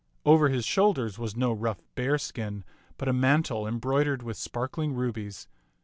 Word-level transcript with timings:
Over 0.25 0.49
his 0.49 0.65
shoulders 0.65 1.19
was 1.19 1.35
no 1.35 1.53
rough 1.53 1.79
bearskin, 1.93 2.63
but 2.97 3.07
a 3.07 3.13
mantle 3.13 3.67
embroidered 3.67 4.23
with 4.23 4.35
spar 4.35 4.67
kling 4.67 4.95
rubies. 4.95 5.47